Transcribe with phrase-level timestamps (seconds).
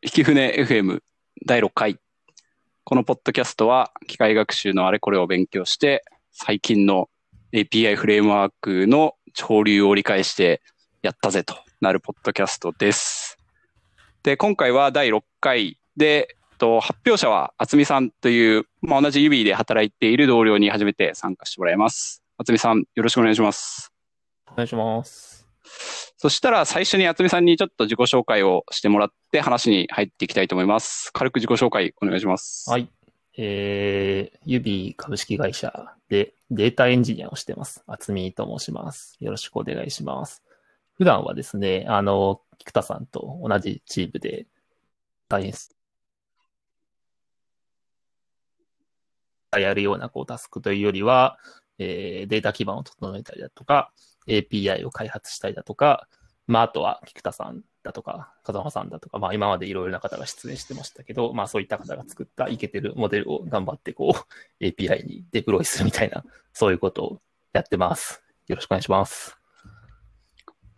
[0.00, 1.00] 引き船 FM
[1.44, 1.98] 第6回。
[2.84, 7.08] このポッドキャストは機械学習のあれこれを勉強して、最近の
[7.52, 10.62] API フレームワークの潮流を理解して
[11.02, 13.38] やったぜとなるポッドキャストです。
[14.22, 22.22] で、今回は第6回で、と発表者は厚美さんという、まあ、同じ指で働いている同僚に初めて参加してもらいます。
[22.36, 23.92] 厚美さん、よろしくお願いします。
[24.52, 26.07] お願いします。
[26.20, 31.12] そしたら最初に厚美さんにちょっと自己紹介をしてもらって話に入っていきたいと思います。
[31.12, 32.68] 軽く自己紹介お願いします。
[32.68, 32.88] はい。
[33.36, 37.84] えー、ユビ株式会社でデータエンジニアをしてます。
[37.86, 39.16] 厚みと申します。
[39.20, 40.42] よろしくお願いします。
[40.94, 44.48] 普段はですね、あの、菊田さんと同じチームで
[45.28, 45.52] 大変
[49.56, 51.38] やるようなこうタスクというよりは、
[51.78, 53.92] えーデータ基盤を整えたりだとか、
[54.28, 56.06] API を開発したりだとか、
[56.46, 64.14] まあ、あとは菊田さんだとか、風間さんだとか、まあ、今までいろいろな方が出演してましたけど、まあ、そういった方が作ったイケてるモデルを頑張ってこ
[64.60, 67.20] う、API にデプロイするみたいな、そういうことを
[67.52, 68.22] やってます。
[68.46, 69.38] よろしくお願いします。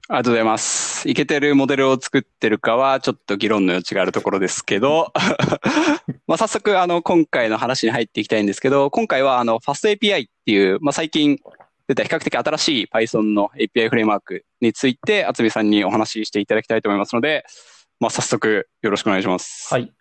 [0.08, 1.08] ありがとうございます。
[1.08, 5.12] いけてるモデルを作ってるかは、ちょっと議論の余地があるところですけど、
[6.26, 11.38] まあ早速、あの、今回の話に入っていきたいんですけど、今回は、あの、FastAPI っていう、まあ最近
[11.90, 17.44] 出た比較的新しい Python の API フレームワークについて、厚美さんにお話ししていただきたいと思いますので、
[17.98, 19.74] まあ早速、よろしくお願いします。
[19.74, 19.92] はい。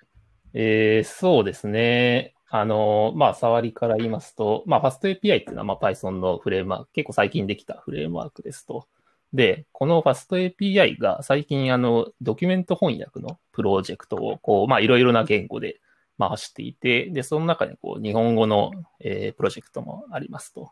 [0.54, 2.36] えー、そうですね。
[2.52, 8.88] あの、まあ、触りから言いますと、まあ、FastAPI っていうのは、まあ、Python のフレームワーク、結構最近できたフレームワークですと。
[9.34, 15.80] で、この FastAPI が最近、あの、ドキュメント翻訳のプロジェクトを、こう、まあ、いろいろな言語で
[16.20, 20.72] 回していて、で、その中で、こう、日本語の、えープロジェクトもありますと。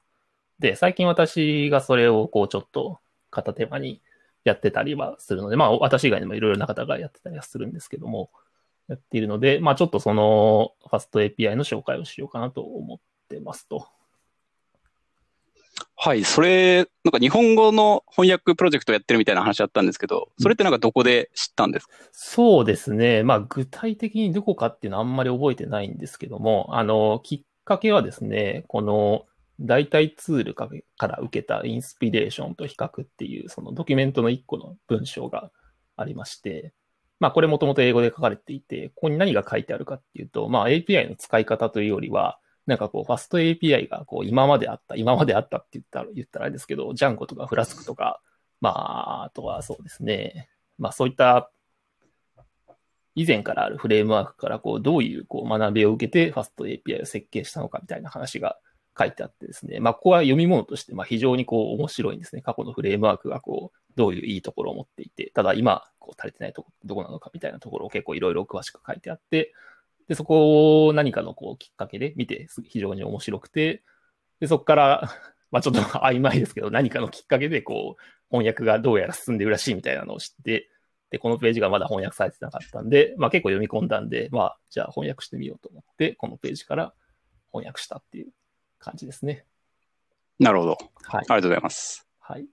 [0.60, 4.02] で、最近私がそれを、こう、ちょっと片手間に
[4.44, 8.32] やってたりはするので、まあ、私以外にもいろいろな方がやってたりはするんですけども、
[8.88, 13.86] やっているので、まあちょっとその FastAPI の紹介をしようかなと思ってますと。
[15.98, 16.24] はい。
[16.24, 21.94] それ、なんか日本語の翻訳プロジェクトやってるみたいな話あったんですけど、それってなんかどこで知ったんですか？
[22.14, 23.24] そうですね。
[23.24, 29.26] まあ具体的にどこかっていうのはあんまり覚えてないんですけども、あの、きっかけはですね、この
[29.60, 30.70] 代替ツールか
[31.00, 35.52] ら受けたインスピレーションと比較っていう、そのドキュメントの一個の文章が
[35.96, 36.74] ありまして、
[37.20, 48.22] まあこれもともと英語で書かれていて、ここに何が書いてあるかっていうと、まあ API の使い方というよりは、なんかこう、ファスト API がこう、今まであった、今まであったって言ったら、言ったらあれですけど、ジャンゴとかフラスクとか、
[48.60, 50.50] まあ、あとはそうですね。
[50.78, 51.50] まあそういった、
[53.16, 58.60] 以前からあるフレームワークからこう、どういうこう、学びを受けて、ファスト API を設計したのかみたいな話が
[58.98, 59.80] 書いてあってですね。
[59.80, 62.42] まあここは読み物として、まあ非常にこう、面白いんですね。
[62.42, 69.54] 過去のフレームワークがこう、どういういいところを持っていて、ただ今、こう、足りてないとこ、どこなのかみたいなところを結構いろいろ詳しく書いてあって、
[70.08, 73.84] で、そこを何かのこうきっかけで見て非常に面白くて、
[74.40, 75.10] で、そこから、
[75.52, 80.70] まちょっと 曖昧ですけど、何かのきっかけでこう、翻訳がどうやら進んでるらしいみたいなのを知って、
[81.10, 86.94] で、このページがまだ翻訳されてなかったんで、まあ結構読み込んだんで、まあじゃあ翻訳してみようと思って、このページから
[87.52, 88.32] 翻訳したっていう
[88.80, 89.46] 感じですね。
[90.40, 90.72] なるほど。
[90.72, 90.80] はい
[91.14, 91.22] あ。
[91.22, 92.08] りがとうございます。
[92.20, 92.46] はい。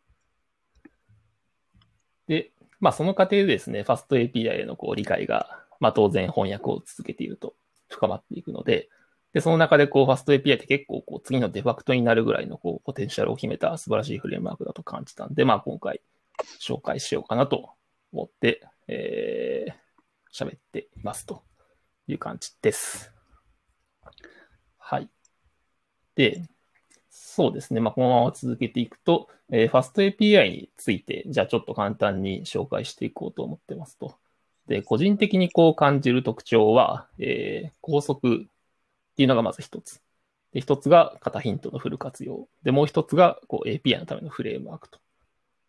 [2.27, 7.55] で、まあその過程でですね、FastAPI へのこう理解が、まあ当然翻訳を続けていると
[7.89, 8.89] 深まっていくので、
[9.33, 16.01] で、その中でこう FastAPI って結構こう次のデファクトになるぐらいのこうポテンシャルを秘めた素晴らしいフレームワークだと感じたんで、まあ今回
[16.61, 17.71] 紹介しようかなと
[18.12, 21.43] 思って、えー、喋っていますと
[22.06, 23.12] いう感じです。
[24.79, 25.09] はい。
[26.16, 26.42] で、
[27.10, 27.80] そうですね。
[27.80, 34.16] まあ、このまま続けていくと、えー、FastAPI について、じゃあちょっと簡単に紹介していこうと思ってますと。
[34.66, 38.47] で、個人的にこう感じる特徴は、えー、高速っ
[39.16, 40.00] ていうのがまず一つ。
[40.52, 42.48] で、一つが型ヒントのフル活用。
[42.62, 44.98] で、もう一つがこう API のためのフレームワークと。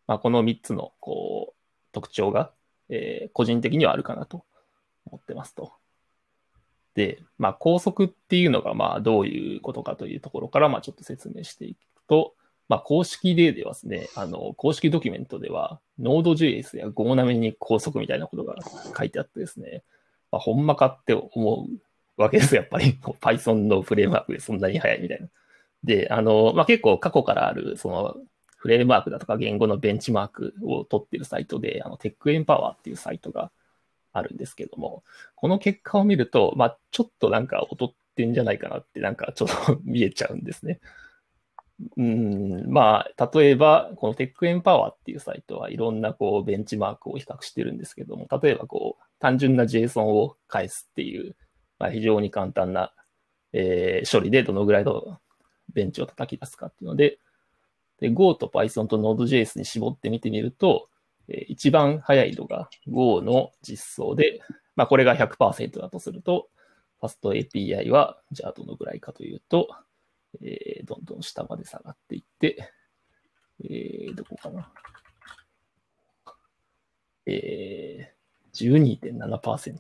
[0.08, 1.56] まあ、この三つのこう
[1.92, 2.52] 特徴が、
[2.90, 4.46] えー、個人的にはあるかなと
[5.06, 5.74] 思ってますと。
[6.96, 11.78] で、まあ、高速っていうのが、まあ、どういうことかというところから、まあ、ちょっと説明していく
[12.08, 12.34] と、
[12.70, 18.56] まあ、公式例ではですね、あの、公式ドキュメントでは、Node.js や Go 並みに高速みたいなことが
[18.98, 19.84] 書いてあってですね、
[20.32, 22.98] まあ、ほんまかって思うわけです、 やっぱり。
[23.22, 25.28] Python のフレームワークでそんなに速いみたいな。
[25.84, 28.16] で、あの、まあ、結構過去からある、その、
[28.58, 33.52] フレームワークだとか言語のベンチマークを取ってるサイトで、あの、テックエンパワーっていうサイトが
[34.18, 35.04] あるんですけども、
[35.36, 40.80] この結果を見ると、まあ、ちょっとなんか劣ってんじゃないかなって、なんかちょっと見えちゃうんですね。
[41.98, 51.36] うん、まあ、例えば、このテックエンパワーっていうサイトはいろんなこうベンチマークを比較してるんですけども、例えばこう、単純な JSON を返すっていう、
[51.78, 52.94] まあ、非常に簡単な、
[53.52, 55.20] えー処理でどのぐらいの
[55.74, 57.20] ベンチを叩き出すかっていうので、
[58.00, 60.90] で Go と Python と Node.js に絞って見てみると、
[61.28, 64.42] え一番早いのが Go の実装で、
[64.76, 66.50] まあ、これが100%だとすると、
[67.02, 69.70] FastAPI は、じゃあどのぐらいかというと、
[70.42, 72.72] えーどんどん下まで下がっていって、
[73.64, 74.72] えーどこかな。
[77.26, 79.80] えー、12.7%。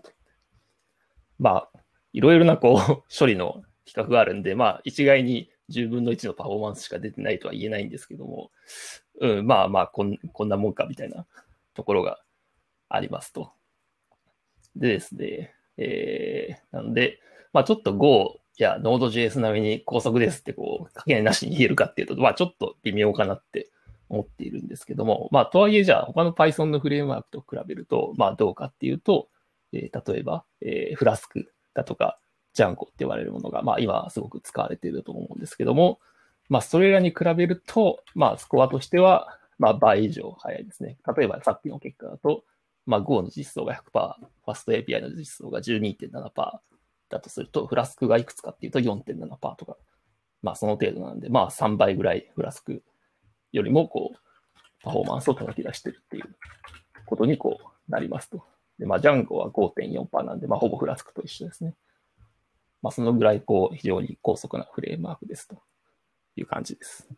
[1.38, 1.80] まあ、
[2.14, 8.52] いろいろなこう、処理の比較があるんで、まあ、一概に10分の1のパフォーマンスしか出てないとは言えないんですけども、
[9.20, 11.26] うん、まあまあこん、こんなもんかみたいな
[11.74, 12.20] ところが
[12.90, 13.52] ありますと。
[14.76, 17.20] でですね、えー、なので、
[17.54, 23.70] まあちょっと Go や Node.js 並みに高速ですってこう、かけなしに言えるかっていうと、まあちょっと微妙かなって
[24.10, 29.30] 思っているんですけども、まあとはいえじゃあ他の Python のフレームワークと比べると、まあどうかっていうと、
[29.74, 32.20] えー例えば、えーフラスクだとか、
[32.56, 36.00] ジャンゴって言われるものが、まあ今すごく使われていると思うんですけども、
[36.50, 40.98] まあそれらに比べると、まあスコアとしては、まあ倍以上早いですね。
[41.16, 42.46] 例えばさっきの結果だと、
[42.86, 44.14] まあ Go の実装が100%、
[44.48, 46.32] FastAPI の実装が12.7%
[47.10, 49.76] だとすると、フラスクがいくつかっていうと4.7%とか、
[50.42, 52.84] まあその程度なんで、まあ3倍ぐらいフラスク
[53.52, 54.18] よりもこう、
[54.82, 56.36] パフォーマンスを叩き出してるっていう
[57.06, 58.46] ことにこうなりますと。
[58.80, 61.74] で、まあ、ジャンゴは5.4%なんで、まあ、ほぼフラスクと一緒ですね。
[62.86, 65.60] まあ、そのぐらい、こう、非常に高速なフレームワークですと
[66.36, 67.10] いう感じです。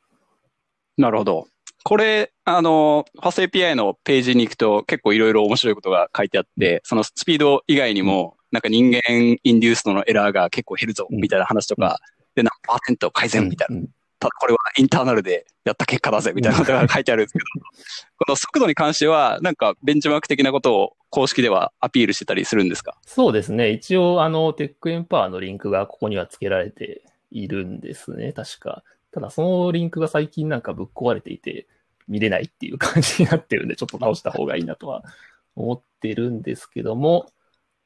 [0.95, 1.47] なるほど。
[1.83, 11.99] これ、あの、FastAPI のページに行くと結構いろいろ面白いことが書いてあって、そのスピード以外にも、なんか人間インデューストのエラーが結構減るぞ、うんみたいな話とか、
[12.33, 13.81] で、何パーセント改善みたいな。
[14.17, 17.45] うんただこれはインターナルでやった結果だぜ、みたいなことが書いてあるんですけど、
[18.17, 22.97] この速度に関しては、なんかベンチマーク的なことを公式ではアピールしてたりするんですか？
[23.05, 23.69] そうですね。
[23.69, 28.33] 一応、あの、テックエンパワーのリンクがここには付けられているんですね。
[28.33, 28.83] 確か。
[29.11, 31.67] ただ、そのリンクが最近なんかぶっ壊れていて、
[32.07, 35.03] 見れないっていう感じになってるんで、ちょっと直した方がいいなとは
[35.55, 37.27] 思ってるんですけども、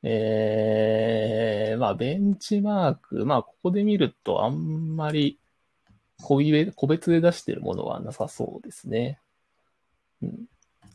[0.03, 5.37] えー、まあ、ベンチマーク、まあ、ここで見るとあんまり
[6.21, 9.19] 個別で出してるものはなさそうですね。
[10.21, 10.45] うん。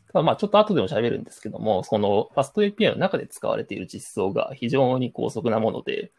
[0.07, 6.11] ただまあちょっと後でも喋るんですけども、その FastAPI の中で使われている実装が非常に高速なもので、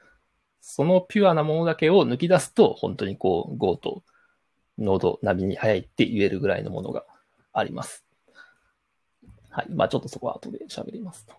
[0.60, 4.02] そのピュアなものだけを抜き出すと、本当にこう Go と
[4.78, 7.04] Node 並みに速いって言えるぐらいのものが
[7.52, 8.04] あります。
[9.49, 9.66] はい。
[9.70, 11.34] まあちょっとそこは後で喋りますと。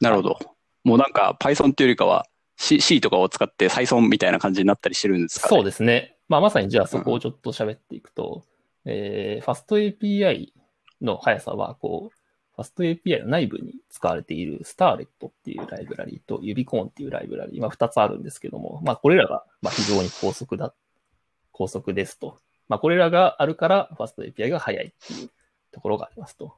[0.00, 0.38] なるほど。
[0.84, 2.26] もうなんか Python っていうよりかは
[2.56, 5.56] C, C とかを使って Python みたいな感じになったりしてるんですかね？
[5.56, 6.11] そうですね。
[6.32, 8.42] まあまさにじゃあそこをちょっと喋っていくと、
[8.86, 10.54] えー、FastAPI
[11.02, 12.10] の速さは、こ
[12.56, 20.72] う、FastAPI の内部に使われている Starlet っていうライブラリと Ubicorn っていうライブラリ、まあ2つあるんですけども、まあこれらがまあ非常に高速だ、
[21.50, 22.38] 高速ですと。
[22.66, 25.30] まあこれらがあるから FastAPI が速いっていう
[25.70, 26.54] ところがありますと。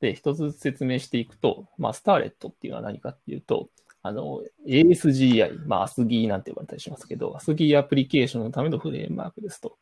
[0.00, 3.70] で、一つずつ説明していくと、まあ Starlet っていうのは何かっていうと、
[4.08, 9.76] あの、ASGI、まあ ASGI なんて呼ばれたりしますけど、ASGI アプリケーションのためのフレームワークですと。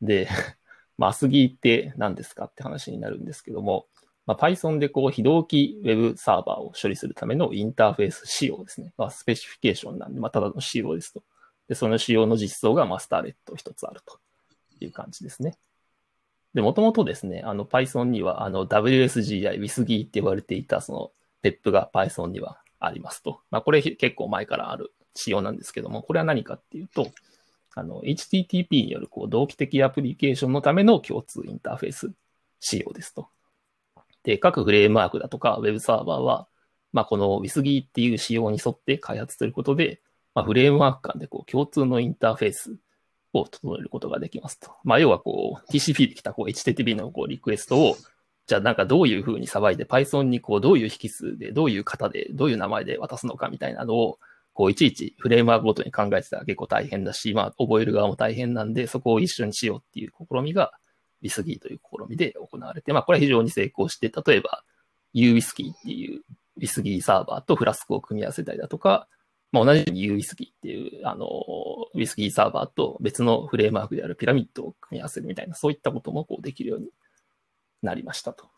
[0.00, 0.28] で、
[0.96, 3.86] まあ ASGI って何ですかって話になるんですけども、
[4.26, 8.92] まあ、Python でこう非同期 Web サーバーを処理するためのインターフェース仕様ですね。
[8.96, 11.22] まあ、スペシフィケーションなんで、まあ、ただの仕様ですと。
[11.68, 14.18] で、その仕様の実装がマスターレット一つあると
[14.80, 15.56] いう感じですね。
[16.54, 23.40] で、もともとですね、あの Python にはあの WSGI、WSGI って呼ばれていたその PEP が Python にはありますと。
[23.50, 27.12] まあ、これ結構前からある仕様なんですけども、これは何かっていうと、
[27.74, 32.10] あの、HTTP によるこう同期的アプリケーションのための共通インターフェース
[32.58, 33.28] 仕様ですと。
[34.24, 36.48] で、各フレームワークだとか Web サーバーは、
[36.92, 40.00] まあ、この WISG っていう仕様に沿って開発することで、
[40.34, 42.76] まあ、フレームワーク間でこう共通のインターフェース
[43.32, 44.72] を整えることができますと。
[44.84, 47.96] まあ、要はこう TCP で来たこう HTTP のこうリクエストを、
[48.50, 54.18] じゃあなんかどういう風にさばいて Python にこうどういう引数で、どういう型で、どういう名前で渡すのかみたいなのを、
[54.54, 60.72] こういちいちフレームワークごとに考えてたら結構大変だし、まあ覚える側も大変なんで、そこを一緒にしようっていう試みが
[61.22, 64.64] WISGI という試みで行われて、まあこれは非常に成功して、例えば
[65.14, 66.22] UWISGI っていう
[66.58, 69.06] WISGI サーバーとフラスクを組み合わせたりだとか、
[69.52, 71.28] まあ、同じように UWISGI っていう、あの、
[71.94, 76.88] WISGI サーバーと別のフレームワークであるピラミッドを組み合わせるみたいな、そういったこともこうできるように
[77.82, 78.48] なりましたと。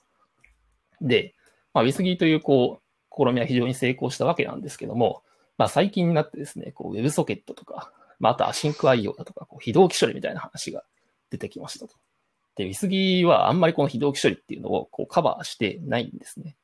[1.01, 1.35] で、
[1.75, 5.23] まあ、WISGI というこう、試みは非常に成功したわけなんですけども、
[5.59, 10.85] まあ、最近になってですね、こう WebSocket とか、まあ、あとアシンク IO だとか、こう非同期処理みたいな話が
[11.31, 11.95] 出てきましたと。
[12.57, 16.57] で、WISGI はあんまりこの非同期処理っていうのをこうカバーしてないんですね。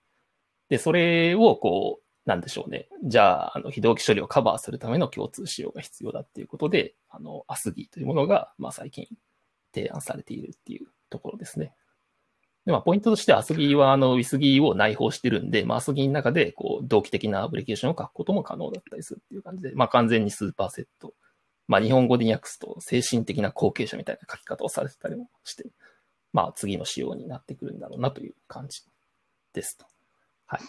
[0.69, 2.89] で、それをこう、なんでしょうね。
[3.05, 9.09] じゃあ、あの、非同期処理をカバーするための共通仕様が必要だっていうことで、あの、アスギーというものが、まあ最近
[9.75, 11.73] 提案されているっていうところですね。
[12.69, 21.15] で、まあ、ポイントとしてアスギーは、あの、ウィスギーを内包してるんで、まあ、アスギーの中で、こう、同期的なアプリケーションを書くことも可能だったりするっていう感じで、まあ、完全にスーパーセット。
[21.67, 25.65] まあ、日本語で訳すと、精神的な後継者みたいな書き方をされてたりもして、
[26.35, 28.83] まあ、次の仕様になってくるんだろうなという感じ
[29.55, 29.87] ですと。
[30.47, 30.61] はい。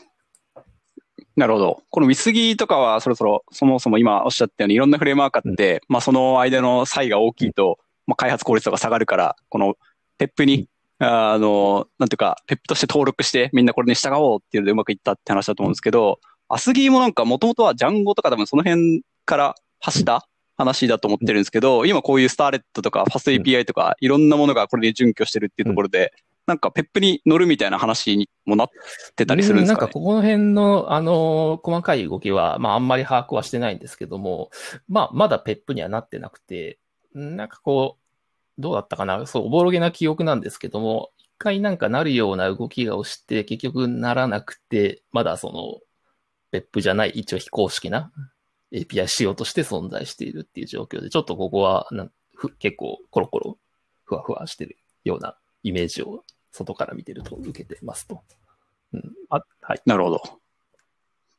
[1.36, 1.84] なるほど。
[1.90, 7.78] このウィスギーとかはそろそろそもそも今おっしゃったようにいろんなフレームワークあって、うん、まあその間の差異が大きいと、
[8.08, 9.76] まあ開発効率とか下がるから、この
[10.18, 20.28] PEP に、あの、なんていうか、 PEP として登録してみんなこれに従おうっていうのでうまくいったって話だと思うんですけど、 ASGI もなんかもともとは Django とか多分その辺から発した
[20.58, 26.12] 話だと思ってるんですけど、今こういうスターレットとかファスト API とかいろんなものがこれで準拠してるっていうところで、
[26.48, 28.70] なんか PEP に載るみたいな話にもなっ
[29.16, 34.50] てたりするんですか、ね、なんかここの辺の、あの、細かい動きは、まああんまり把握はしてないんですけども、
[34.88, 36.80] まあまだペップにはなってなくて、
[37.14, 37.99] なんかこう、
[38.60, 39.26] どうだったかな？
[39.26, 45.80] そう、おぼろげな記憶なんですけども、一回なんかなるような動きが押して、結局ならなくて、まだその、
[46.52, 48.12] ペップじゃない一応非公式な
[48.74, 52.10] API 仕様として存在しているっていう状況で、ちょっとここはな
[52.58, 53.58] 結構コロコロ
[54.04, 58.24] ふわふわしてるようなイメージを外から見てると受けてますと。
[58.94, 59.14] うん。
[59.30, 59.82] あ、はい。
[59.86, 60.22] なるほど。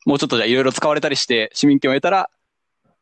[0.06, 2.30] もうちょっとじゃあいろいろ使われたりして、市民権を得たら、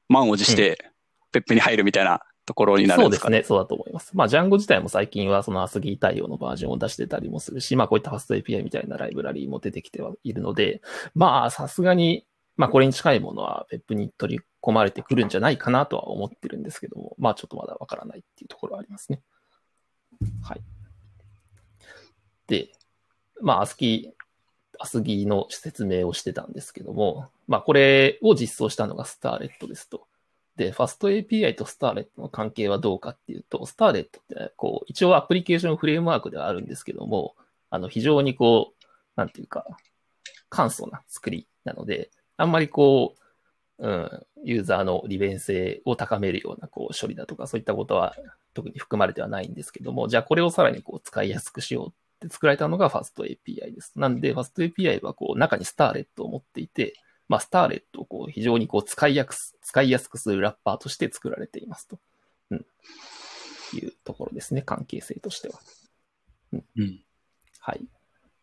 [0.09, 0.91] 満を持して、
[1.31, 3.49] ペップに入るみたいなところになるんですか、ね、そうですね。
[3.49, 4.17] そうだと思います。
[4.17, 10.81] まあ、ジャンゴ自体も最近はそのアスギー対応のバージョンを出してたりもするし、まあ、こういったファスト API みたいなライブラリーも出てきてはいるので、
[11.15, 12.27] まあ、さすがに、
[12.57, 19.21] まあ、これに近いものはペップに取り込まれてくるんじゃないかなとは思ってるんですけども、まあ、ちょっとまだわからないっていうところはありますね。
[20.43, 20.61] はい。
[22.47, 22.73] で、
[23.43, 24.19] まあ、アスキー、
[24.81, 30.08] アスギーの説明をしてたんですけども、まあ、これを実装したのがスターレットですと。
[30.59, 37.37] で、ファスト API とスターレットの関係はどうかっていうと、スターレットって、こう、一応アプリケーションフレームワークではあるんですけども、
[37.71, 38.85] あの、非常にこう、
[39.15, 39.65] なんていうか、
[40.51, 43.15] 簡素な作りなので、あんまりこ
[43.79, 48.17] う、うん、ユーザーの利便性を高めるようなこう処理だとか、そういったことは
[48.55, 53.93] 特に含まれてはないんですけども、じゃあこれをさらにこう使いやすくしようって作られたのがファスト API です。
[53.95, 56.95] なんで、ファスト API はこう中にスターレットを持っていて、
[57.29, 61.99] まあ、スターレットをこう非常にこう使いやす使いやすくするラッパーとして作られていますと。
[62.51, 62.67] うん。
[63.75, 65.61] いうところですね、関係性としては。
[66.53, 66.65] うん。
[66.77, 67.01] うん、
[67.61, 67.81] はい。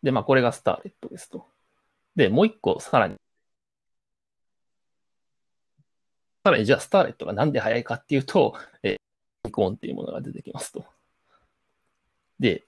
[0.02, 1.46] で、まあ、これがスターレットですと。
[2.14, 3.16] で、もう一個、さらに、
[6.44, 10.84] さらに、じゃあ、スターレットがなんで速いかっていうと、えー、イコーンっていうものが出てきますと。
[12.38, 12.64] で、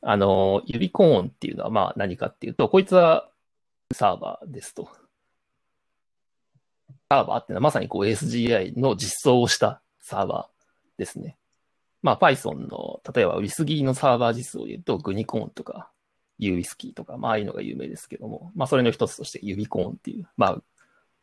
[0.00, 3.28] あの、ユビコーンっていうのはまあ何かっていうと、こいつは
[3.92, 4.88] サーバーですと。
[7.08, 11.36] サーバーっていうのはまさにこう SGI の実装をしたサーバーですね。
[12.02, 15.90] まあ Python の、例えば WISGI のサーバー実装を言うと、グニコーンとか
[16.40, 20.62] UWISKI とか、まあああいうのが有名ですけども、まあそれの一つとしてユビコーンっていう、まあ、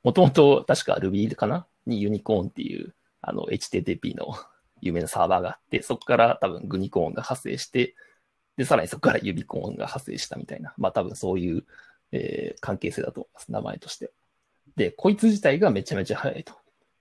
[0.03, 1.65] もともと確か Ruby かな？
[1.85, 4.33] にユニコーンっていうあの HTTP の
[4.81, 7.95] 有名なサーバーがあって、そこから多分グニコーンが派生して、
[8.57, 11.65] で、さらにそこから指コーンが派生したみたいな、まあ多分そういう、
[12.11, 13.51] えー、関係性だと思います。
[13.51, 14.11] 名前として。
[14.75, 16.53] で、こいつ自体がめちゃめちゃ速いと。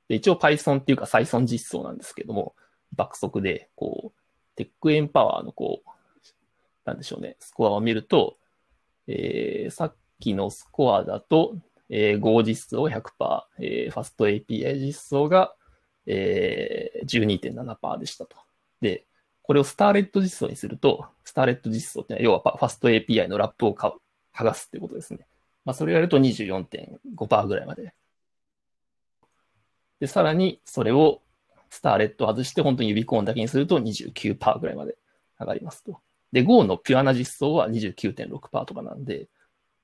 [0.08, 2.54] で、一応 Python っていうか Python 実装なんですけども、
[2.94, 4.22] 爆速で、こう、
[4.56, 5.90] テックエンパワーのこう、
[6.84, 8.36] なんでしょうね、スコアを見ると、
[9.06, 11.56] えー、さっきのスコアだと、
[11.88, 13.02] えー、Go 実装100%、
[13.58, 15.54] えー、ファスト API 実装が、
[16.06, 18.36] えー、12.7%でしたと。
[18.80, 19.06] で、
[19.42, 23.94] これをスターレット実装にすると、スターレット実装って要はファスト API のラップを剥
[24.44, 25.26] がすってことですね。
[25.64, 27.94] まあ、それをやると24.5%ぐらいまで。
[30.00, 31.22] で、さらにそれを
[31.70, 34.96] スターレット外して本当に指コーンだけにすると29%ぐらいまで
[35.38, 36.00] 上がりますと。
[36.32, 39.28] で、Go のピュアな実装は29.6%とかなんで、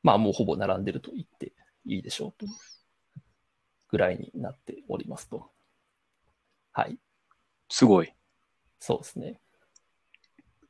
[0.03, 1.53] まあもうほぼ並んでると言って
[1.85, 2.47] いいでしょうと。
[3.91, 5.51] ぐらいになっておりますと。
[6.73, 6.99] はい。
[7.69, 8.13] すごい。
[8.79, 9.41] そうですね。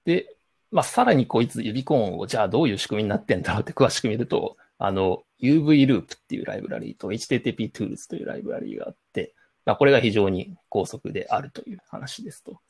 [0.04, 0.36] で、
[0.70, 12.60] まあ、さらにこいつ指コーンをじゃあどういう仕組みになってんだろうって詳しく見ると、あの、UV ループっていうライブラリーと HTTP Tools というライブラリーがあって、まあ、これが非常に高速であるという話ですと。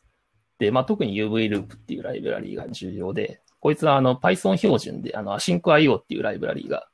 [0.58, 6.88] で、まあ、特に UV ループっていうライブラリーが重要で、こいつはあの Python 標準であの AsyncIO っていうライブラリーが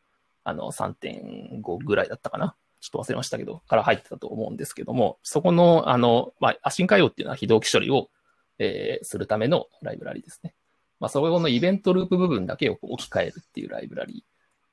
[0.45, 2.57] あの3.5ぐらいだったかな。
[2.81, 8.11] ちょっと忘れましたけど、から入ってたと思うんですけども、そこのあの、まあ、AsyncIO っていうのは非同期処理を
[8.59, 10.55] えー、するためのライブラリですね。
[11.01, 14.25] まあ、そこのイベントループ部分だけを置き換えるっていうライブラリ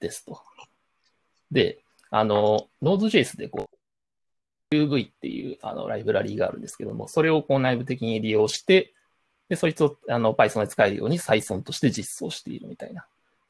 [0.02, 0.42] ですと。
[1.52, 1.80] で、
[2.10, 8.94] あの、Node.js でこう、UV っていうあのライブラリーがあるんですけども、それをこう内部的に利用して、
[9.50, 13.06] で、そいつをあの Python で使えるように Python として実装しているみたいな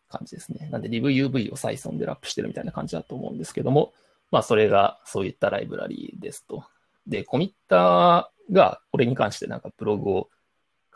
[0.10, 0.67] 感じですね。
[0.72, 3.93] なんで LibUV を Python でラップしてるみたいな感じだと思うんですけども、
[4.31, 6.65] まあそれがそういったライブラリーですと。
[7.05, 10.29] で、コミッターがこれに関してなんかブログを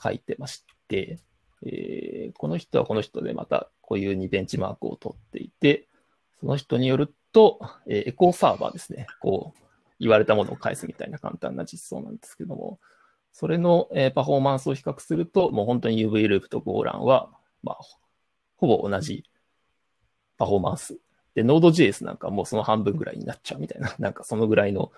[0.02, 1.20] 書いてまして、
[1.66, 5.88] えー、この人はこの人でまたこういうにベンチマークを取っていて、
[6.40, 9.08] その人によると、えー、エコーサーバーですね。
[9.20, 9.62] こう、
[10.00, 12.80] 言われたものを返すみたいな簡単な実装なんですけども、
[13.32, 17.30] それの、えー、パフォーマンスを比較すると、もう本当に UV ループと Go ランは、
[17.64, 17.78] まあ、
[18.58, 19.26] ほぼ同じ
[20.38, 20.98] パフォーマンス。
[21.34, 24.92] で、Node.js なんかもうその半分ぐらいになっちゃうみたいな、 なんかそのぐらいの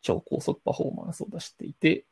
[0.00, 2.04] 超高速パフォーマンスを出していて、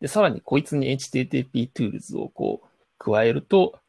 [0.00, 2.66] で、さらにこいつに HTTP Tools をこう、
[2.98, 3.80] 加えると、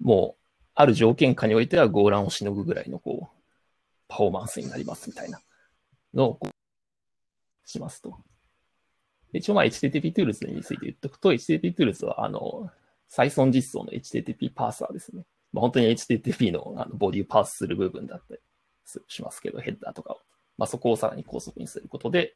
[0.00, 0.42] もう、
[0.74, 3.36] ある条件下においては Go ランをしのぐぐらいのこう、
[4.08, 5.40] パフォーマンスになりますみたいな
[6.14, 6.40] のを
[7.64, 8.18] しますと。
[9.32, 12.70] 一応まあ HTTP Tools について言っておくと、HTTP Tools はあの、
[13.08, 15.24] 再存実装の HTTP パーサーですね。
[15.52, 18.40] まあ、本当に HTTP のあのボディをパースする部分だったり
[19.08, 20.18] しますけど、ヘッダーとかを。
[20.58, 22.34] まあ、そこをさらに高速にすることで、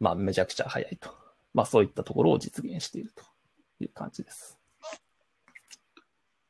[0.00, 1.10] まあ、めちゃくちゃ速いと。
[1.52, 3.24] まあ、そういったところを実現していると
[3.80, 4.58] いう感じです。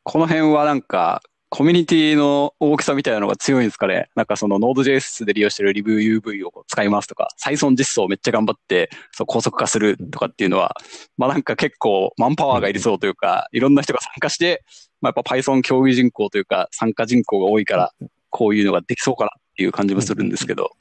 [0.04, 4.08] この辺はなんか、コミュニティの大きさみたいなのが強いんですかね。
[4.16, 10.74] なんかその Node.js で利用してる LibUV を使いますとか、再存実装めっちゃ頑張って、そう高速化するとかっていうのは、
[11.16, 14.64] まあなんか結構マンパワーがいりそうというか、いろんな人が参加して、
[15.00, 17.92] まあやっぱ Python 競技人口というか参加人口が多いから、
[18.30, 20.72] こういうのができそうかなっていう感じもするんですけど、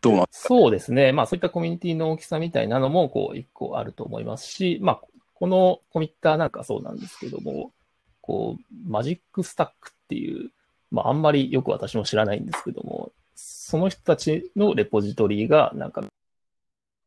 [0.00, 0.48] どうなんですか？
[0.48, 1.10] そうですね。
[1.10, 5.00] まあそういったコミュニティの大きさみたいなのも、こう一個あると思いますし、まあ
[5.34, 7.72] このコミッターなんかそうなんですけども、
[8.20, 10.50] こう、マジックスタックっていう、
[10.90, 16.08] まあ、あんまりよく私も知らないんですけども、その人たちのレポジトリが、なんか、み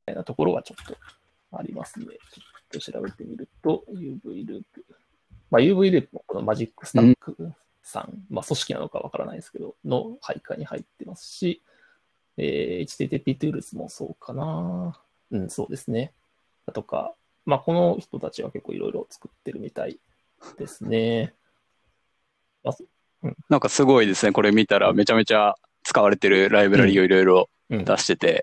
[0.06, 0.98] たいなところがちょっと
[1.52, 2.06] ありますね。
[2.06, 2.16] ちょっ
[2.72, 4.86] と調べてみると、UV ループ。
[5.52, 11.62] まあ、UV ループもこのマジックスタックさん、んまあ、組織なのかわからないですけど、の配下に入ってますし、
[12.38, 15.00] えー、HTTP Tools もそうかな。
[15.32, 16.14] うん、そうですね。
[16.66, 17.14] だとか、
[17.46, 20.00] まあ、この人たちは結構いろいろ作ってるみたい
[20.58, 21.34] ですね。
[22.64, 22.72] あ
[23.50, 24.32] なんかすごいですね。
[24.32, 28.36] これ見たらめちゃめちゃ使われてるライブラリをいろいろ出してて、うん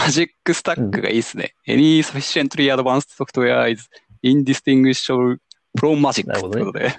[0.00, 1.54] うん、マジックスタックがいいですね。
[1.66, 3.88] うん、Any sufficiently advanced software is
[4.22, 5.38] indistinguishable
[5.78, 6.94] from magic ということで。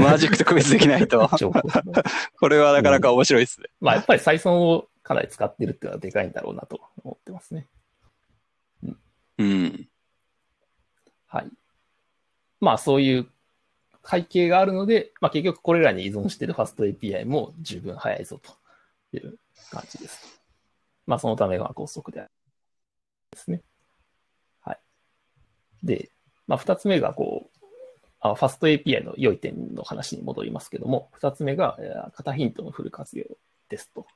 [0.00, 1.28] マジックと区別できないと。
[2.40, 3.66] これはなかなか面白いですね。
[3.80, 7.68] まあやっぱり採算をかなり使ってるっていうのはでかいんだろうなと思ってますね。
[9.38, 9.88] うん。
[11.26, 11.50] はい。
[12.62, 13.26] まあそういう
[14.08, 19.38] 背景があるので、まあ、結局これらに依存しているファスト API も十分早いぞという
[19.70, 20.40] 感じです。
[21.06, 22.30] まあ、そのためが高速である
[23.32, 23.62] ですね。
[24.60, 24.78] はい。
[25.82, 26.10] で、
[26.46, 27.66] まあ、二つ目がこう、
[28.20, 31.76] あファスト API の良い点の話に戻りますけども、二つ目が、
[32.16, 33.24] 型ヒントのフル活用
[33.68, 34.06] ですと。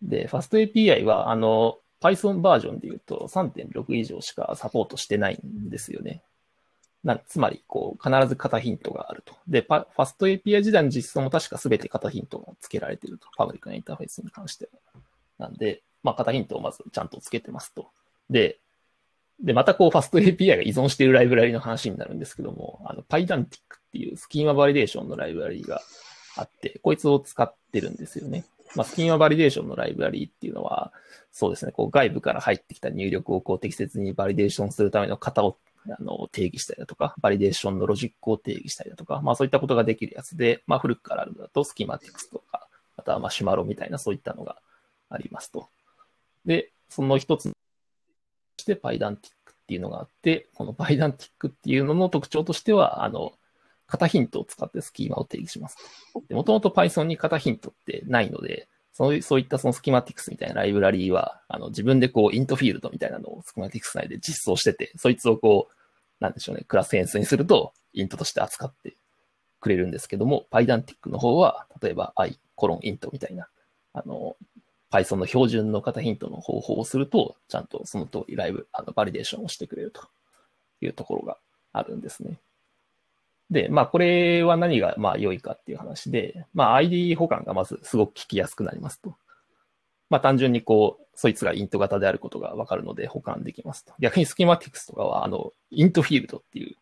[0.00, 6.22] で、ファスト API は、あの、Python バージョンで言うと3.6以上しかサポートしてないんですよね。
[7.04, 9.34] なつまり、こう、必ず型ヒントがあると。
[9.48, 13.26] で、ファスト API 時代の実装も確か全て型ヒントが付けられていると。
[13.36, 15.00] パブリックなインターフェースに関しては。
[15.38, 17.88] なんで、まあ、型ヒントをまずちゃんと付けてますと。
[18.30, 18.58] で、
[19.40, 23.46] で、またこう、ファスト API が依存しているライブラリの話になるんですけども、あの、 Pydantic っ
[23.92, 25.80] ていうスキーマバリデーションのライブラリが
[26.36, 28.44] あって、こいつを使ってるんですよね。
[28.76, 30.92] まあ、スキーマバリデーションのライブラリっていうのは、
[31.30, 35.56] そうですね、こう外部から入ってきた入力をこう適切にバリデーションするための型を
[35.88, 44.56] あの、定義したりだとか、バリデーションのロジックを定義したりだとか、まあそういったことができるやつで、まあ古くからあるのだと、 Schematics とか、または Marshmallow みたいなそういったのが
[45.10, 45.68] ありますと。
[46.44, 47.56] で、その一つと
[48.58, 49.18] して Pydantic っ
[49.66, 53.32] ていうのがあって、この Pydantic っていうのの特徴としては、あの、
[53.88, 55.76] 型ヒントを使ってスキーマを定義します。
[56.30, 58.68] もともと Python に型ヒントってないので、
[59.02, 65.74] そういうそういったその Schematics みたいなライブラリーは、あの自分でこう IntField みたいなのを Schematics 内で実装してて、そいつをこう、
[66.20, 68.96] なんでしょうね、クラス変数にするとイントとして扱って
[69.58, 73.48] くれるんですけども、PyDantic の方は、例えば i コロンイントみたいな、
[73.92, 74.36] あの、
[74.92, 80.02] Python の標準の型ヒントの方法をすると、ちゃんとその通りライブ、あの、バリデーションをしてくれると
[80.80, 81.38] いうところが
[81.72, 82.38] あるんですね。
[83.52, 89.16] で、まあ、これは何が、まあ、良いかっていう話で、まあ、ID 保管がまずすごく聞きやすくなりますと。
[90.10, 93.92] まあ、単純にこう、そいつがイント型であることがわかるので保管できますと。
[94.00, 96.76] 逆にスキマティクスとかは、あの、イントフィールドっていう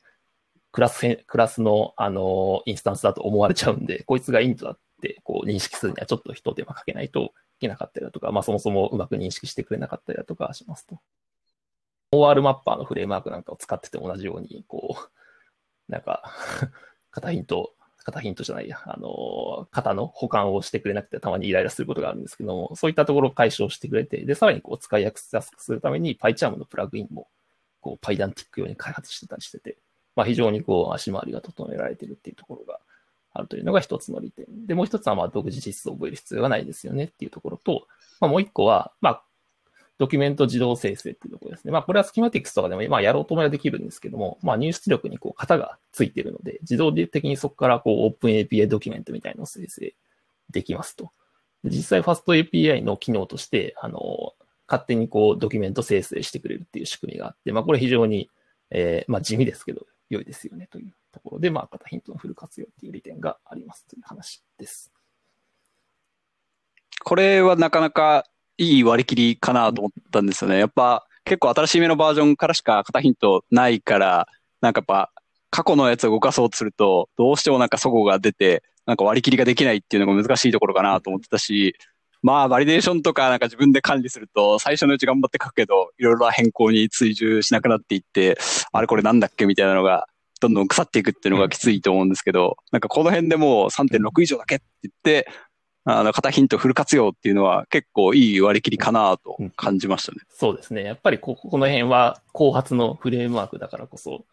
[0.72, 11.00] クラス、クラスの、あの、インスタンスだと思われちゃうんで、こいつがイントだ、ってこう認識するにはちょっと一手間かけないといけなかったりだとか、まあそもそもうまく認識してくれなかったりだとかしますと。
[12.12, 15.10] OR マッパーのフレームワークなんかを使ってて同じように、こう、
[15.90, 16.22] なんか
[17.12, 17.72] 型ヒント、
[18.04, 27.28] 型ヒントじゃないや、あの、型の保管をしてくれなくてたまにイライラすることがあるんですけども、そういったところを解消してくれて、で、さらにこう使いやすくするために PyCharm のプラグインも、
[27.80, 29.76] こう PyDantic 用に開発してたりしてて、
[30.16, 32.78] まあ非常にこう足回りが整えられてるっていうところが
[33.32, 34.46] あるというのが一つの利点。
[34.66, 37.86] で、もう一つはまあ独自実装を覚える必要がないですよねっていうところと、
[38.20, 39.22] まあもう一個は、まあ
[40.00, 41.72] ドキュメント自動生成っていうところですね。
[41.72, 49.94] まあ、これはスキマティクスとかでも、まあ、やろうと思えばできるんですけども、まあ、入出力にこう、型がついているので、自動的にそこからこう、オープン API ドキュメントみたいなのを生成
[50.48, 51.12] できますと。
[51.64, 54.32] 実際、ファスト API の機能として、あの、
[54.66, 58.30] 勝手にこう、ドキュメント生成してくれるっていう仕組みがあって、まあ、これ非常に、
[58.70, 64.90] えー、まあ、地味ですけど、良いですよねというところで、まあ、型ヒントのフル活用っていう利点がありますという話です。
[67.02, 68.24] これはなかなか
[68.60, 70.58] いい割り切りかなと思ったんですよね。
[70.58, 74.28] やっぱ結構新しい目のバージョンからしか型ヒントないから、
[74.60, 75.10] なんかやっぱ
[75.48, 81.74] 過去のやつを動かそうとすると、どうしてもなんか齟齬が出て、なんか割り切りができないっていうのが難しいところかなと思ってたし、
[82.22, 88.36] まあ、バリデーションとかなんか自分で管理すると、最初のうち頑張って書くけど、いろいろ変更に追従しなくなっていって、
[88.72, 90.06] あれこれなんだっけみたいなのが、
[90.40, 95.30] どんどん腐っていくっていうのがきついと思うんですけど、なんかこの辺でもう3.6以上だけって言って、
[95.84, 100.36] あの、型ヒントフル活用っていうのは結構いい割り切りかなと感じましたね、うん。
[100.36, 100.82] そうですね。
[100.84, 104.24] やっぱりこ、この辺は後発のフレームワークだからこそ、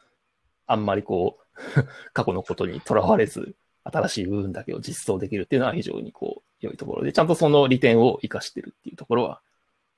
[0.66, 1.84] あんまりこう、
[2.14, 9.42] 過去のことにとらわれず、新しい部分だけを実装できるっていうのは非常にこう、良いところで、ちゃんとその利点を活かしてるっていうところは、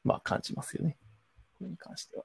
[0.03, 0.97] まあ感じますよね。
[1.57, 2.23] これに関しては。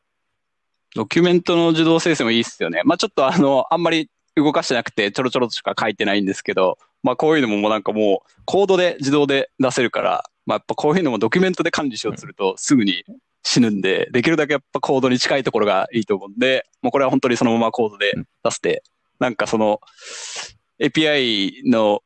[0.95, 2.83] ドキュメントの自動生成もいいっすよね。
[2.85, 13.05] まあちょっとあの、あんまり動かしてなくて、ちょろちょろとしか書いてないんですけど、まあこういうのももうなんかもうコードで自動で出せるから、まあやっぱこういうのもドキュメントで管理しようとするとすぐに
[13.43, 18.83] 死ぬんで、できるだけやっぱコードに近いところがいいと思うんで、もうこれは本当にそのままコードで出して、
[19.21, 19.81] なんかその
[20.81, 22.01] API の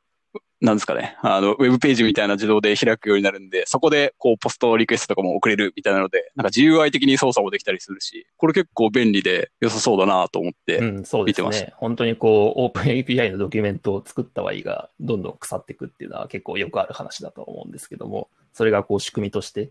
[0.60, 10.96] なんですかね、あの、ウェブページみたいな自動で開くようになるんで、そこで、こう、ポストリクエストとかも送れるみたいなので、なんか GUI 的に操作もできたりするし、これ結構便利で良さそうだなと思って見てました。
[10.96, 11.72] うん、そうですね。
[11.76, 19.70] 本当にこう、オープン API のドキュメントを作ったはいいが、どんどん腐っていくっていうのは結構よくある話だと思うんですけども、それがこう、仕組みとして、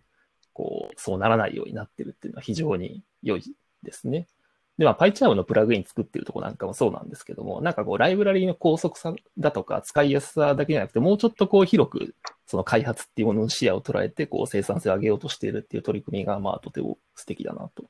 [0.54, 3.44] こう、そうならないようになってるっていうのは非常に良い
[3.84, 4.28] ですね。
[4.78, 17.86] で、まあ、PyCharm のプラグイン作ってるとこなんかもそうなんですけども、なんかこう、ライブラリーの高速さだとか、使いやすさだけじゃなくて、もうちょっとこう、広く、その開発っていうものの視野を捉えて、こう、生産性を上げようとしているっていう取り組みが、まあ、とても素敵だなと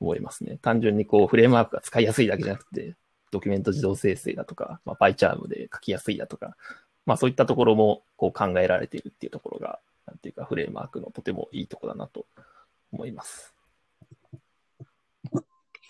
[0.00, 0.58] 思いますね。
[0.62, 2.94] 単純にこう、フレームワークが使いやすいだけじゃなくて、
[3.32, 6.56] ドキュメント自動生成だとか、まあ、PyCharm で書きやすいだとか、
[7.06, 12.26] まあ、そういったところも、こう、考えられているっていうところが、なんていうか、フレームワークのとてもいいとこだなと
[12.92, 13.59] 思います。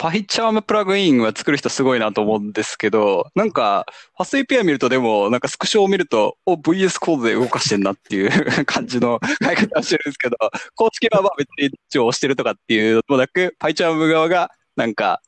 [0.01, 3.85] PyCharm プラグインは作る人すごいなと思うんですけど、なんか、
[4.17, 8.31] ファスト API 見るとでも、なんかスクショを見ると、お、VS コードで動かしてんなっていう
[8.65, 10.37] 感じの書き方をしてるんですけど、
[10.75, 15.21] 公式はまあ別に一応押してるとかっていうのもなく、PyCharm 側がなんか、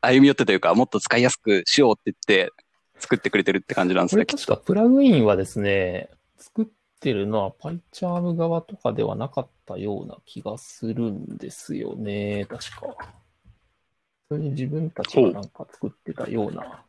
[0.00, 2.52] 歩み寄ってというか、もっと使いやすくしようって言って、
[2.98, 4.24] 作ってくれてるって感じなんですね。
[4.24, 6.66] 確かプラグインはですね、作っ
[7.00, 13.25] てるのは PyCharm 側とかではなかったような気がするんですよね、確か。
[14.28, 16.84] 普通に自分たちがなんか作ってたような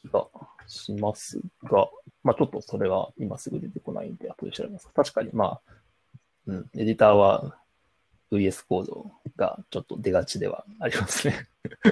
[0.00, 0.26] 気が
[0.66, 1.88] しますが、
[2.22, 4.88] まあちょっとそれは今すぐ出てこないんで、後で調べます。
[4.94, 5.60] 確かにまあ、
[6.46, 7.56] うん、エディターは
[8.32, 11.48] VS コードがちょっと出がちではありますね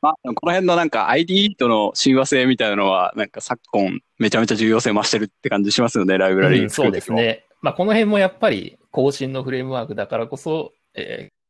[0.00, 7.46] まあ、この辺のなんか ID との親和性みたいなのは、なんか昨今めちゃめちゃ重要性増してるって感じしますよね、ライブラリー、うん、そうですね。
[7.60, 11.41] まあこの辺もやっぱり更新のフレームワークだからこそ、えー、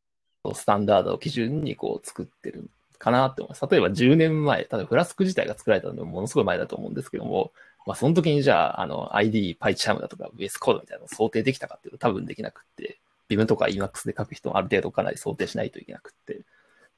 [0.55, 3.67] スタンダードを基準にこう作ってるかなって思います。
[3.71, 7.53] 例えば10年前、例えばフラスク自体が作られたのもものすごい前だと思うんですけども、
[7.87, 16.39] まあその時にじゃあ、あの ID、PyCharm だとか VS コードみたいなのを想定できたかっていうと多分できなくって、Vim とか Emacs で書く人もある程度かなり想定しないといけなくって、っ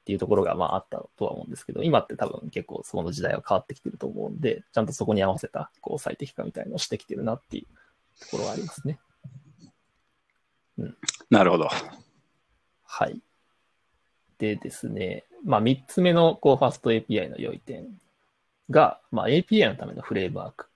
[0.05, 8.99] ていうところがまああったとは思うんですけど、今って多分結構その時代は変わってきてると思うんで、ちゃんとそこに合わせたこう最適化みたいのをしてきてるなっていうところはありますね。
[10.77, 10.97] うん。
[11.31, 11.69] なるほど。
[12.83, 13.19] はい。
[14.37, 17.85] でですね、まあ、3つ目のこうファスト API の良い点
[18.69, 20.67] が、まあ、API のためのフレームワーク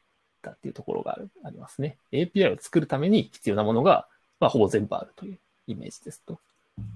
[0.41, 1.97] だっていうところがあるありますね。
[2.11, 4.07] API を作るために必要なものが、
[4.39, 6.39] まあ、ほぼ全部あるというイメージですと。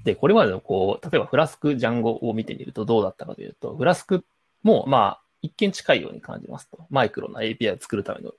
[0.03, 4.23] で、これまでのこう、例えば Flask、Django を見てみるとどうだったかというと、 Flask
[4.61, 6.85] も、まあ、一見近いように感じますと。
[6.89, 8.31] マイクロな API を作るための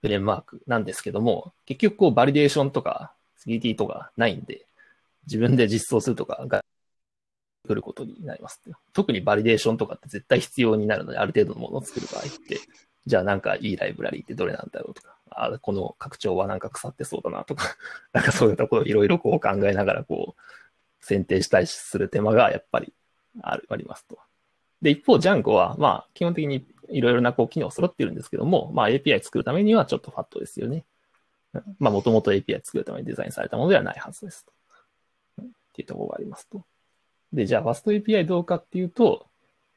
[0.00, 3.12] フレームワークなんですけども、結局こうバリデーションとか
[3.44, 4.66] 3D とかないんで、
[5.26, 6.64] 自分で実装するとかが
[7.70, 8.60] 来ることになります。
[8.92, 12.58] 特にバリデーションとかって絶対必要になるので、ある程度のものを作る場合って、
[13.06, 17.76] じゃあなんかいいライブラリーってどれなんだろうとか、あこの拡張はなんか腐ってそうだなとか、
[18.12, 22.92] なんかそういったことをいろいろこう考えながらこう、選定したりする手間がやっぱり
[23.40, 24.18] あるありますと。
[24.82, 30.84] で、一方、ジャンゴは、まあ、基本的にいろいろなこう機能揃ってるんですけども、まあ API 作るためにはちょっとファットですよね。
[31.78, 34.52] まあ、もともと API 作るためにデザインされたものではないはずですと。
[35.42, 36.64] っていうところがありますと。
[37.32, 39.26] で、じゃあ、ファスト API どうかっていうと、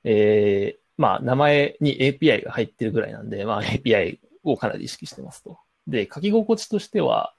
[0.04, 5.60] えー、まあ、名前に API が入ってるぐらいなんで、まあ、API をかなり意識してますと。
[5.88, 7.34] で、書き心地としては、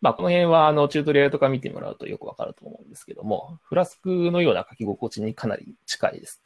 [0.00, 6.42] まあ、この辺は、あの、チュートリアルとか見てもらうとよくわかると思うんですけども、フラスクのような書き心地にかなり近いです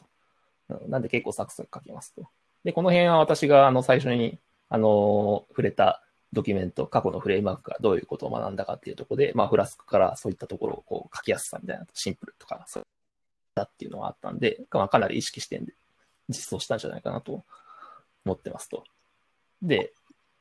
[0.68, 0.88] と。
[0.88, 2.28] なんで結構サクサク書けますと。
[2.64, 6.02] で、この辺は私が、あの、最初に、あの、触れた
[6.32, 12.86] ドキュメント、過去のフレームワークがどういうことを学んだかっていうところで、まあ、フラスクからそういったところをこう書きやすさみたいな、シンプルとか、そう
[13.56, 15.60] だっていうのがあったんで、まあ、かなり意識して
[16.28, 17.44] 実装したんじゃないかなと
[18.24, 18.84] 思ってますと。
[19.62, 19.92] で、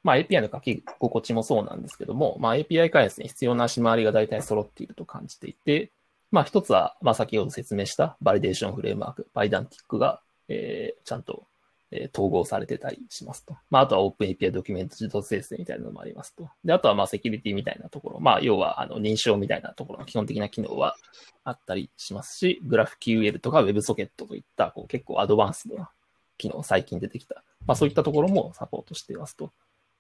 [0.04, 5.92] まあ、API の書き心地もそうなんですけども、まあ、API 開発に必要な足回りが大体揃っていると感じていて、
[6.30, 11.48] まあ、一つは、まあ、先ほど説明したバリデーションフレームワーク、 Pydantic が、えー、ちゃんと
[11.92, 13.56] え統合されてたりしますと。
[13.70, 16.50] まあ、あとは OpenAPI ドキュメント自動生成みたいなのもありますと。
[16.64, 18.20] で、あとはまあセキュリティみたいなところ。
[18.20, 20.96] まあ、要はあの認証みたいなところの基本的な機能は
[21.44, 25.90] あったりしますし、GraphQL とか WebSocket といったこう結構アドバンスな
[26.38, 27.44] 機能、最近出てきた。
[27.66, 29.52] まあ、そういったところもサポートしていますと。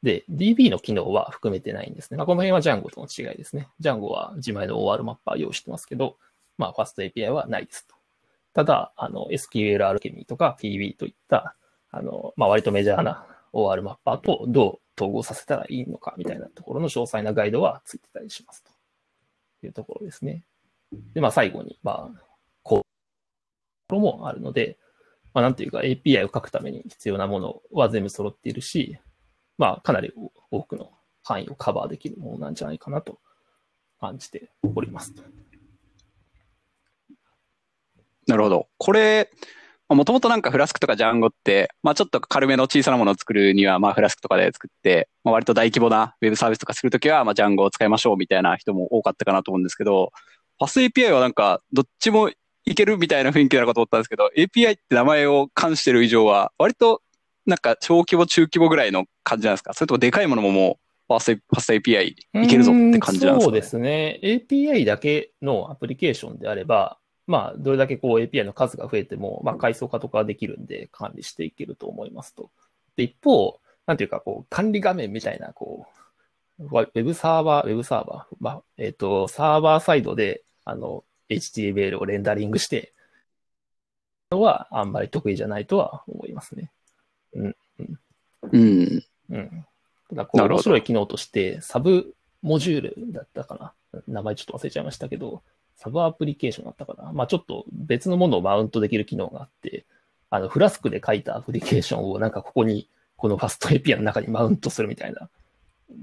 [0.03, 2.17] で、DB の機能は含めてないんですね。
[2.17, 3.69] まあ、この辺は Django との違いですね。
[3.81, 6.17] Django は自前の OR マッパー用意してますけど、
[6.57, 7.95] まあ、FastAPI はないですと。
[8.53, 11.55] ただ、あの、SQL アルケミーとか PB といった
[11.95, 20.43] あの、まあ、割とメジャーな OR マッパーとどう統合させたらいいのかみたいなところの詳細なガイドはついてたりしますというところですね。
[21.13, 22.21] で、まあ、最後に、まあ、
[22.63, 22.79] こう、
[23.87, 24.77] ところもあるので、
[25.33, 28.97] まあ、なんていうか API を書くために必要なものは全部揃っているし、
[29.57, 30.13] まあ、かなり
[30.51, 30.91] 多くの
[31.23, 33.19] 範囲をカバーできるものなんじゃないかなと
[33.99, 35.13] 感じております
[38.27, 38.67] なるほど。
[38.77, 39.29] これ、
[39.87, 50.11] もともとなんかフラスクとかジャンゴって、まあちょっと軽めの小さなものを作るには、まあフラスクとかで作って、まあ割と大規模なウェブサービスとかするときは、まあジャンゴを使いましょうみたいな人も多かったかなと思うんですけど、
[50.57, 57.01] ファス API はなんかどっちもいけるみたいな雰囲気なのかと思ったんですけど、API って名前を冠してる以上は、割と
[57.45, 59.73] なんか小規模、中規模ぐらいの感じなんですか？
[59.73, 64.19] それともでかいものももう、ファース API いけるぞって感じなんですか、ね、そうですね。
[64.23, 72.51] API だけのアプリケーションであれば、まあ、どれだけこう API の数が増えても、まあ、階層化とかできるんで管理していけると思いますと。
[72.95, 75.87] で、一方、なんていうか、こう、管理画面みたいな、こ
[76.59, 82.93] う、ウェブサーバー、ウェブサーバー、まあ、えっ、ー、と、サーバーサイドで、あの、HTML をレンダリングして、
[84.31, 86.71] のはあんまり得意じゃないとは思いますね。
[87.33, 87.55] うん。
[88.51, 89.03] うん。
[89.29, 89.65] うん。
[90.09, 94.01] ただ、こう、面白い機能として、サブモジュールだったかな。
[94.07, 95.43] 名前ちょっと忘れちゃいましたけど、
[95.75, 97.13] サブアプリケーションだったかな。
[97.13, 99.85] まあちょっと別のものをマウントできる機能があって、
[100.29, 105.29] あの、フラスクで書いたアプリケーションをなんかここに、このファスト API の中にマウントするみたいな。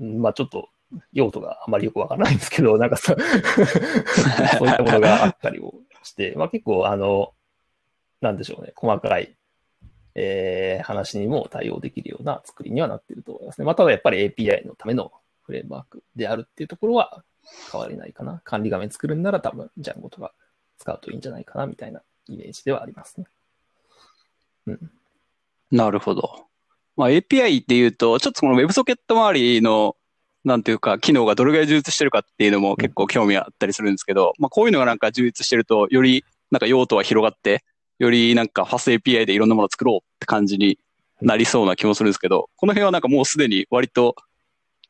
[0.01, 0.71] まあちょっと
[1.12, 3.15] 用途があまりよくわからないんですけど、 なんかさ
[4.59, 7.35] そういったものがあったりをして、まあ結構あの、
[8.21, 9.37] なんでしょうね、細かい、
[10.15, 13.65] えー、話にも対応できるような作りにはなっていると思いますね。
[13.65, 15.12] まあただやっぱり API のための
[15.43, 17.25] フレームワークであるっていうところは
[17.71, 18.41] 変わりないかな。
[18.45, 20.33] 管理画面作るんなら多分、ジャンゴとか
[20.83, 23.27] 使うといいんじゃないかな、みたいなイメージではありますね。
[24.66, 24.90] うん。
[25.71, 26.47] なるほど。
[26.97, 29.97] まあ、API っていうと、ちょっとこの WebSocket 周りの、
[30.45, 37.64] なんていうか、機能がどれぐらい充実してるかっていうのも結構興味あったりするんですけど、うん、まあ、こういうのがなんか充実してると、よりなんか用途は広がって、
[38.01, 40.79] よりなんかファス API でいろんなものを作ろうって感じに
[41.21, 44.16] なりそうな気もするんですけど、この辺はなんかもうすでに割と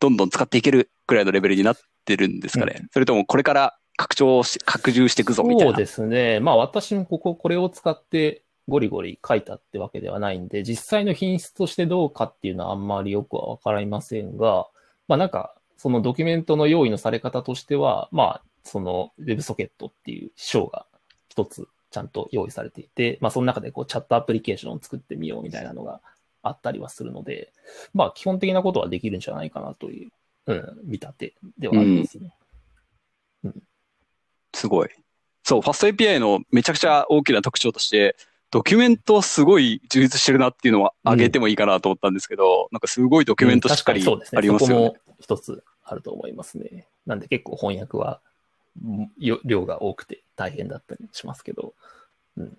[0.01, 2.77] どんどん使っていけるくらいのレベルになってるんですかね。
[2.81, 5.73] うん、それともこれから拡張し、拡充していくぞみたいな。
[5.73, 6.41] そうですね。
[6.41, 14.67] まあ私もここ、これを使ってゴリゴリ書いたってわけではないんで、実際の品質としてどうかっていうのはあんまりよくはわかりませんが、
[15.09, 20.87] まあなんか、そのドキュメントの用意のされ方としては、まあ、その WebSocket っていう章が
[21.29, 26.01] 一つちゃんと用意されていて、まあその中でこうチャットアプリケーションを作ってみようみたいなのが
[26.43, 27.53] あったりはするので、
[27.95, 30.11] まあ基本的なことはできるんじゃないかなという
[30.47, 32.25] うん、見立てではありますね。
[32.25, 32.42] うん。
[34.55, 34.89] すごい。
[35.45, 38.17] そう、ファスト API のめちゃくちゃ大きな特徴として、
[38.51, 44.87] ドキュメントすごい充実してるなっていうのは挙げてもいいかなと思ったんですけど、なんかすごいドキュメントしっかりありますよね。
[44.93, 46.87] そこも一つあると思いますね。
[47.07, 48.21] なんで結構翻訳は
[49.25, 51.75] 量が多くて大変だったりしますけど、
[52.37, 52.59] うん。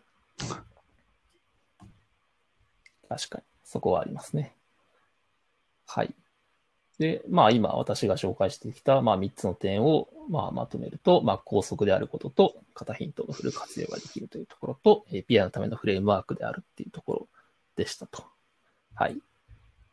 [3.07, 4.55] 確かに、そこはありますね。
[5.85, 6.13] はい。
[6.99, 17.27] で、まあ今私が紹介してきた、まあ3つの点を、まあ、まとめると、まあ高速であることと、型ヒントのフル活用ができるというところと、API のためのフレームワークであるっていうところ
[17.75, 18.23] でしたと。
[18.95, 19.17] はい。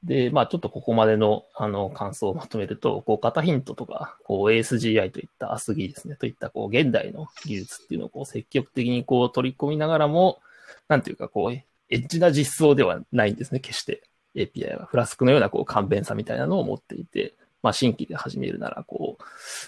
[0.03, 10.41] で、まあちょっとここまでのあの感想をまとめると、こう型ヒントとか、こう ASGI といった ASGI ですね、といったこう現代の技術っていうのをこう積極的にこう取り込みながらも、
[10.89, 14.03] なんていうかこう、エッジな実装ではないんですね、決して。
[14.35, 19.19] API はフラスクのようなこう簡便さみたいなのを持っていて、まあ新規で始めるならこ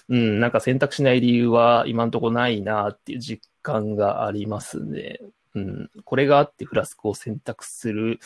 [0.09, 5.19] う、うん、なんか選択しない理由は今のとこないなっていう実感がありますね。
[5.55, 8.19] うん、これがあってフラスクを選択する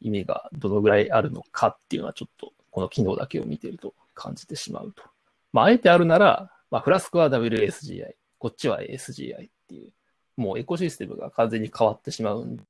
[0.00, 5.04] 意味がどのぐらいあるのかっていうのはちょっとこの機能だけを見てると感じてしまうと。
[5.52, 9.92] まあ、あえてあるなら、まあ、フラスクは WSGI、こっちは ASGI っていう、
[10.36, 12.64] もうエコシステムが完全に変わってしまうんで、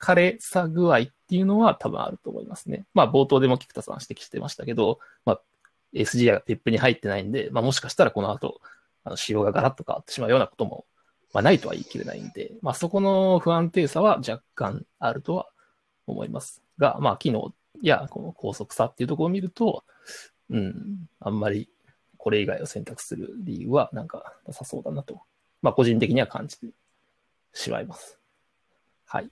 [0.00, 2.84] 枯れさ具合っていうのは多分あると思いますね。
[2.94, 5.40] まあ、冒頭でも菊田さん指摘してましたけど、まあ、
[5.94, 8.60] SGI が PEP に入ってないんで、まあ、もしかしたらこの後、
[9.04, 10.86] あの仕様がガラッと変わってしまうようなことも
[11.34, 15.48] まあ、ないとは言い切れないんで、まあ、そこの不安定さは若干あるとは
[16.06, 17.52] 思いますが、まあ、機能
[17.82, 19.82] やこの高速さっていうところを見ると、
[20.48, 21.68] うん、あんまり
[22.18, 25.22] これ以外を選択する理由はなんかなさそうだなと、
[25.60, 26.68] まあ、個人的には感じて
[27.52, 28.20] しまいます。
[29.04, 29.28] はい。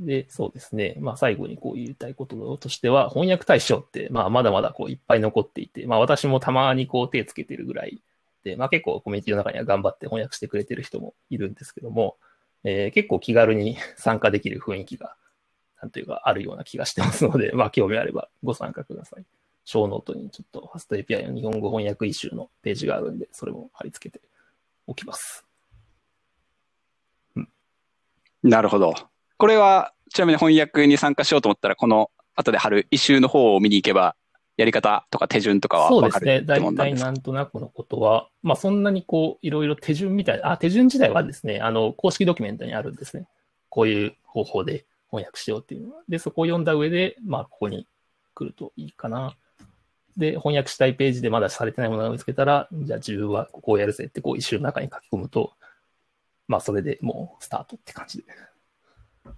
[0.00, 0.96] で、そうですね。
[0.98, 8.02] まあ、最後にこう言いたいこととしては、翻訳対象って、まあ、まだまだこういっぱい残っていて、まあ、私もたまにこう手つけてるぐらい
[8.44, 12.16] で、まあ結構コミュニティの中には頑張って翻訳してくれてる人もいるんですけども、
[12.64, 15.14] えー結構気軽に 参加できる雰囲気が、
[15.80, 19.24] なんというかあるような気がしてますので、まあ興味あればご参加ください。
[19.64, 24.24] 小ノートにちょっとファスト API の日本語翻訳イシューのページがあるんで、それも貼り付けて
[24.86, 25.44] おきます。
[27.36, 27.48] うん
[28.42, 28.94] なるほど。
[29.40, 34.14] これは、ちなみに翻訳に参加しようと思ったら、この後で貼る一周の方を見に行けば、
[34.58, 36.32] やり方とか手順とかはそうですね。
[36.32, 37.06] わかるって大もんなんですか？
[37.06, 43.26] 体なんとなくのことは、まあそんなにこう、いろいろ手順みたいな、あ、手順自体はですね、あの、公式ドキュメントにあるんですね。
[43.70, 46.02] こういう方法で翻訳しようっていうのは。
[46.06, 47.86] で、そこを読んだ上で、まあここに
[48.34, 49.34] 来るといいかな。
[50.18, 55.54] で、翻訳したいページでまだされてないものを見つけたら、じゃあ自分はここをやるぜってこう一周の中に書き込むと、
[56.46, 58.24] まあそれでもうスタートって感じで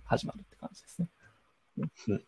[0.05, 1.09] 始まるって感じですね。
[2.09, 2.25] うん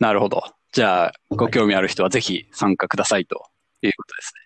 [0.00, 0.42] なるほど。
[0.72, 3.46] じゃあ、ご興味ある人はぜひ参加くださいと
[3.80, 4.44] いうことですね。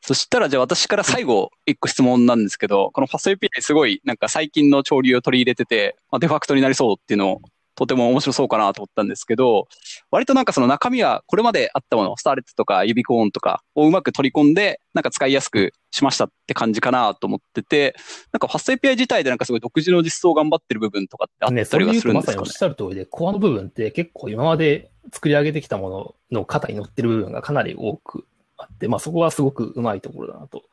[0.00, 7.40] そしたら、じゃあ私から最後、一個質問なんですけど、このファスト API すごいなんか最近の潮流を取り入れてて、まあ、デファクトになりそうっていうのを
[7.74, 9.66] とても面白そうかなと思ったんですけど、
[10.10, 17.94] 割となんかその中身はこれまであったもの、スターレットとかユビコーンとかをうまく取り込んで、なんか使いやすくしましたって感じかなと思ってて、
[18.32, 28.26] なんかファスト API 自体でなんかすごい独自の実装を頑張ってる部分とかってあ、ったりはするんですかねそれはまさにおっしゃる通りで、コアの部分って結構今まで作り上げてきたものの肩に乗ってる部分がかなり多く
[28.56, 30.64] あって、まあそこはすごくうまいところだなと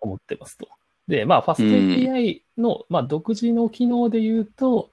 [0.00, 0.68] 思ってますと。
[1.06, 4.90] で、まあファスト API の、まあ独自の機能で言うと、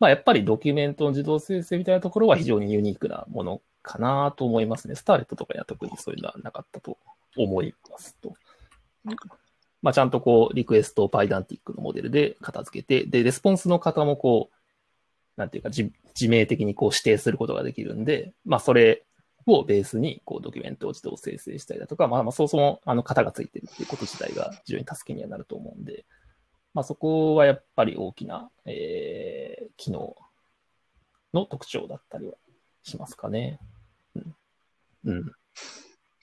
[0.00, 4.96] まあやっぱりドキュメントの自動生成みたいなところは非常にユニークなものかなと思いますね。
[4.96, 6.98] スターレットとかには特にそういうのはなかったと
[7.36, 8.34] 思いますと。
[9.82, 14.54] まあ、ちゃんとこう、リクエストを Pydantic のモデルで片付けて、で、レスポンスの方もこう、
[15.36, 19.04] なんていうか、自自明的にこう指定することができるんで、まあ、それ
[19.46, 26.04] をベースに、こう、ドキュメントを自動生成したりだとか、まあ、まあ、そもそも、あの、型がついてるっていうこと自体が非常に助けにはなると思うんで、
[26.72, 30.16] まあ、そこはやっぱり大きな、えー、機能
[31.32, 32.34] の特徴だったりは
[32.82, 33.60] しますかね。
[34.16, 34.34] うん。
[35.04, 35.32] うん。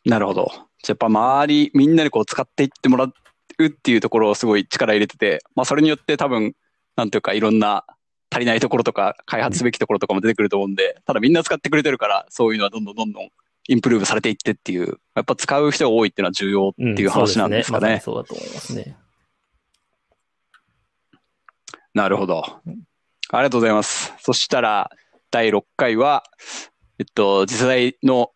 [0.06, 0.52] なるほど。
[0.54, 6.54] じゃあやっぱ周り、みんなにこう使っていってもらうっていうところをすごい力入れてて、まあそれによって多分、
[6.96, 7.86] なんていうかいろんな
[8.32, 13.30] 足りないところとか開発すべきところとかも出てくると思うんで、ただみんな使ってくれてるから、そういうのはどんどんどんどん
[13.68, 18.02] インプルーブされていってっていう、やっぱ使う人が多いっていうのは重要っていう話なんですかね。
[18.04, 18.98] そうだと思いますね。
[21.94, 22.44] なるほど。
[22.44, 24.14] ありがとうございます。
[24.20, 24.90] そしたら、
[25.30, 26.24] 第6回は、
[27.00, 28.32] えっと、次世代の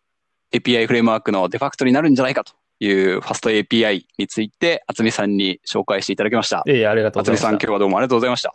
[0.52, 6.62] API フレームワークのデファクトになるんじゃないかというファスト API について、厚美さんに紹介していただきました。
[6.66, 7.48] ええありがとうございました。
[7.48, 8.54] 厚美さん、今日はどうもありがとうございました。